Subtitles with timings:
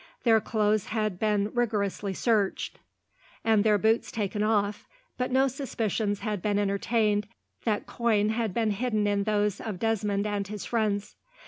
[0.23, 2.79] Their clothes had been rigorously searched,
[3.43, 7.27] and their boots taken off, but no suspicions had been entertained
[7.65, 11.17] that coin had been hidden in those of Desmond and his friends.